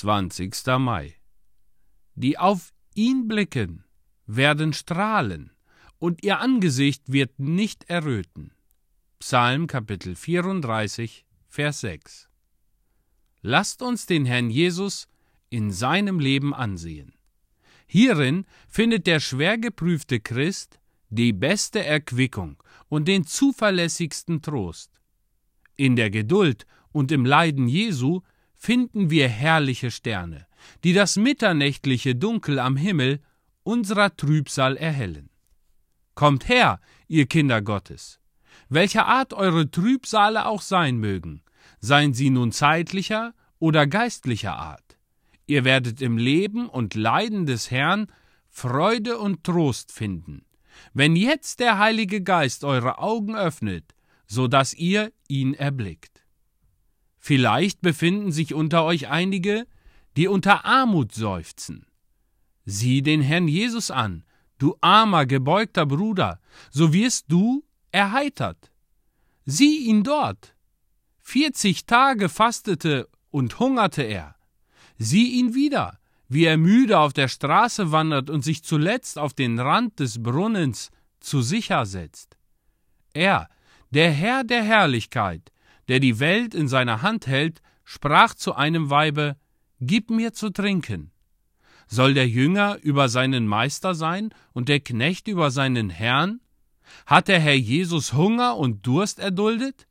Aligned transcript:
20. 0.00 0.78
Mai. 0.78 1.14
Die 2.14 2.38
auf 2.38 2.72
ihn 2.94 3.28
blicken, 3.28 3.84
werden 4.24 4.72
strahlen, 4.72 5.50
und 5.98 6.24
ihr 6.24 6.40
Angesicht 6.40 7.12
wird 7.12 7.38
nicht 7.38 7.84
erröten. 7.90 8.54
Psalm 9.18 9.66
Kapitel 9.66 10.16
34, 10.16 11.26
Vers 11.48 11.80
6. 11.82 12.30
Lasst 13.42 13.82
uns 13.82 14.06
den 14.06 14.24
Herrn 14.24 14.48
Jesus 14.48 15.06
in 15.50 15.70
seinem 15.70 16.18
Leben 16.18 16.54
ansehen. 16.54 17.12
Hierin 17.86 18.46
findet 18.68 19.06
der 19.06 19.20
schwer 19.20 19.58
geprüfte 19.58 20.18
Christ 20.18 20.80
die 21.10 21.34
beste 21.34 21.84
Erquickung 21.84 22.56
und 22.88 23.06
den 23.06 23.26
zuverlässigsten 23.26 24.40
Trost. 24.40 24.98
In 25.76 25.94
der 25.94 26.08
Geduld 26.08 26.64
und 26.90 27.12
im 27.12 27.26
Leiden 27.26 27.68
Jesu 27.68 28.22
finden 28.60 29.08
wir 29.08 29.26
herrliche 29.26 29.90
Sterne, 29.90 30.46
die 30.84 30.92
das 30.92 31.16
mitternächtliche 31.16 32.14
Dunkel 32.14 32.58
am 32.58 32.76
Himmel 32.76 33.20
unserer 33.62 34.14
Trübsal 34.14 34.76
erhellen. 34.76 35.30
Kommt 36.14 36.46
her, 36.46 36.78
ihr 37.08 37.24
Kinder 37.24 37.62
Gottes, 37.62 38.20
welcher 38.68 39.06
Art 39.06 39.32
eure 39.32 39.70
Trübsale 39.70 40.44
auch 40.44 40.60
sein 40.60 40.98
mögen, 40.98 41.42
seien 41.80 42.12
sie 42.12 42.28
nun 42.28 42.52
zeitlicher 42.52 43.32
oder 43.58 43.86
geistlicher 43.86 44.56
Art. 44.56 44.98
Ihr 45.46 45.64
werdet 45.64 46.02
im 46.02 46.18
Leben 46.18 46.68
und 46.68 46.94
Leiden 46.94 47.46
des 47.46 47.70
Herrn 47.70 48.08
Freude 48.50 49.16
und 49.16 49.42
Trost 49.42 49.90
finden, 49.90 50.44
wenn 50.92 51.16
jetzt 51.16 51.60
der 51.60 51.78
Heilige 51.78 52.22
Geist 52.22 52.62
eure 52.64 52.98
Augen 52.98 53.34
öffnet, 53.36 53.94
so 54.26 54.48
dass 54.48 54.74
ihr 54.74 55.12
ihn 55.28 55.54
erblickt. 55.54 56.19
Vielleicht 57.20 57.82
befinden 57.82 58.32
sich 58.32 58.54
unter 58.54 58.82
euch 58.84 59.08
einige, 59.08 59.66
die 60.16 60.26
unter 60.26 60.64
Armut 60.64 61.12
seufzen. 61.12 61.86
Sieh 62.64 63.02
den 63.02 63.20
Herrn 63.20 63.46
Jesus 63.46 63.90
an, 63.90 64.24
du 64.58 64.74
armer, 64.80 65.26
gebeugter 65.26 65.84
Bruder, 65.84 66.40
so 66.70 66.94
wirst 66.94 67.26
du 67.28 67.62
erheitert. 67.92 68.72
Sieh 69.44 69.86
ihn 69.86 70.02
dort. 70.02 70.54
Vierzig 71.20 71.84
Tage 71.84 72.28
fastete 72.28 73.08
und 73.30 73.58
hungerte 73.58 74.02
er. 74.02 74.34
Sieh 74.98 75.38
ihn 75.38 75.54
wieder, 75.54 75.98
wie 76.28 76.44
er 76.44 76.56
müde 76.56 76.98
auf 76.98 77.12
der 77.12 77.28
Straße 77.28 77.92
wandert 77.92 78.30
und 78.30 78.42
sich 78.42 78.64
zuletzt 78.64 79.18
auf 79.18 79.34
den 79.34 79.58
Rand 79.58 80.00
des 80.00 80.22
Brunnens 80.22 80.90
zu 81.20 81.42
sicher 81.42 81.84
setzt. 81.84 82.38
Er, 83.12 83.48
der 83.90 84.10
Herr 84.10 84.42
der 84.44 84.62
Herrlichkeit, 84.62 85.52
der 85.90 85.98
die 85.98 86.20
Welt 86.20 86.54
in 86.54 86.68
seiner 86.68 87.02
Hand 87.02 87.26
hält, 87.26 87.62
sprach 87.82 88.34
zu 88.34 88.54
einem 88.54 88.90
Weibe 88.90 89.36
Gib 89.80 90.08
mir 90.08 90.32
zu 90.32 90.50
trinken. 90.50 91.10
Soll 91.88 92.14
der 92.14 92.28
Jünger 92.28 92.78
über 92.80 93.08
seinen 93.08 93.48
Meister 93.48 93.96
sein 93.96 94.30
und 94.52 94.68
der 94.68 94.78
Knecht 94.78 95.26
über 95.26 95.50
seinen 95.50 95.90
Herrn? 95.90 96.40
Hat 97.06 97.26
der 97.26 97.40
Herr 97.40 97.56
Jesus 97.56 98.12
Hunger 98.12 98.56
und 98.56 98.86
Durst 98.86 99.18
erduldet? 99.18 99.88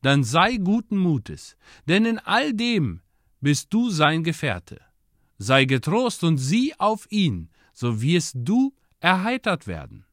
Dann 0.00 0.24
sei 0.24 0.56
guten 0.56 0.96
Mutes, 0.96 1.58
denn 1.86 2.06
in 2.06 2.18
all 2.18 2.54
dem 2.54 3.02
bist 3.42 3.74
du 3.74 3.90
sein 3.90 4.24
Gefährte. 4.24 4.80
Sei 5.36 5.66
getrost 5.66 6.24
und 6.24 6.38
sieh 6.38 6.72
auf 6.78 7.06
ihn, 7.10 7.50
so 7.74 8.00
wirst 8.00 8.36
du 8.38 8.74
erheitert 9.00 9.66
werden. 9.66 10.06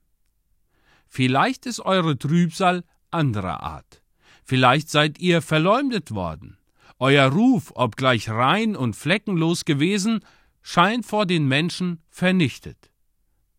Vielleicht 1.07 1.65
ist 1.65 1.79
eure 1.79 2.17
Trübsal 2.17 2.83
anderer 3.09 3.63
Art. 3.63 4.03
Vielleicht 4.49 4.89
seid 4.89 5.19
ihr 5.19 5.43
verleumdet 5.43 6.09
worden. 6.09 6.57
Euer 6.97 7.27
Ruf, 7.27 7.71
obgleich 7.75 8.31
rein 8.31 8.75
und 8.75 8.95
fleckenlos 8.95 9.63
gewesen, 9.63 10.25
scheint 10.63 11.05
vor 11.05 11.27
den 11.27 11.47
Menschen 11.47 12.01
vernichtet. 12.09 12.89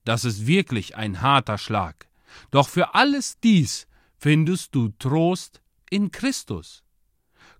Das 0.04 0.24
ist 0.24 0.48
wirklich 0.48 0.96
ein 0.96 1.22
harter 1.22 1.58
Schlag. 1.58 2.08
Doch 2.50 2.68
für 2.68 2.92
alles 2.96 3.38
dies 3.38 3.86
findest 4.16 4.74
du 4.74 4.88
Trost 4.98 5.62
in 5.90 6.10
Christus. 6.10 6.82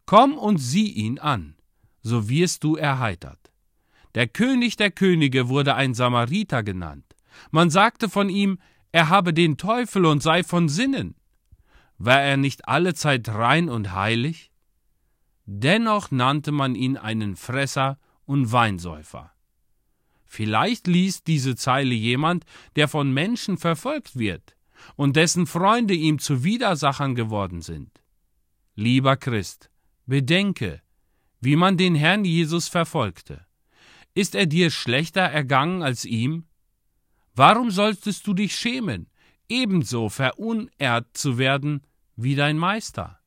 Komm 0.07 0.37
und 0.37 0.59
sieh 0.59 0.91
ihn 0.91 1.21
an, 1.21 1.55
so 2.03 2.29
wirst 2.29 2.65
du 2.65 2.75
erheitert. 2.75 3.53
Der 4.17 4.27
König 4.27 4.75
der 4.75 4.91
Könige 4.91 5.49
wurde 5.49 5.77
ein 5.77 5.95
Samariter 5.95 6.65
genannt. 6.65 7.15
Man 7.53 7.71
sagte 7.71 8.09
von 8.09 8.29
ihm, 8.29 8.59
er 8.91 9.09
habe 9.09 9.33
den 9.33 9.57
Teufel 9.57 10.05
und 10.05 10.21
sei 10.21 10.43
von 10.43 10.69
Sinnen. 10.69 11.15
War 12.03 12.23
er 12.23 12.39
nicht 12.39 12.67
allezeit 12.67 13.29
rein 13.29 13.69
und 13.69 13.93
heilig? 13.93 14.51
Dennoch 15.45 16.11
nannte 16.11 16.51
man 16.51 16.75
ihn 16.75 16.97
einen 16.97 17.37
Fresser 17.37 17.99
und 18.25 18.53
Weinsäufer. 18.53 19.33
Vielleicht 20.25 20.87
liest 20.87 21.27
diese 21.27 21.57
Zeile 21.57 21.93
jemand, 21.93 22.47
der 22.75 22.89
von 22.89 23.13
Menschen 23.13 23.59
verfolgt 23.59 24.19
wird 24.19 24.57
und 24.97 25.15
dessen 25.15 25.47
Freunde 25.47 25.93
ihm 25.93 26.19
zu 26.19 26.43
Widersachern 26.43 27.15
geworden 27.15 27.61
sind. 27.61 27.91
Lieber 28.75 29.19
Christ, 29.19 29.71
bedenke, 30.07 30.81
wie 31.43 31.57
man 31.57 31.77
den 31.77 31.95
Herrn 31.95 32.25
Jesus 32.25 32.69
verfolgte. 32.69 33.45
Ist 34.15 34.35
er 34.35 34.47
dir 34.47 34.71
schlechter 34.71 35.21
ergangen 35.21 35.83
als 35.83 36.07
ihm? 36.07 36.47
Warum 37.35 37.71
solltest 37.71 38.27
du 38.27 38.33
dich 38.33 38.57
schämen, 38.57 39.11
ebenso 39.51 40.09
verunehrt 40.09 41.09
zu 41.13 41.37
werden 41.37 41.83
wie 42.23 42.35
dein 42.35 42.59
Meister? 42.59 43.20